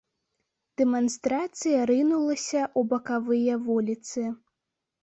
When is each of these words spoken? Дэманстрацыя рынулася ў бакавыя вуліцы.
Дэманстрацыя 0.81 1.83
рынулася 1.91 2.61
ў 2.79 2.95
бакавыя 2.95 3.63
вуліцы. 3.71 4.31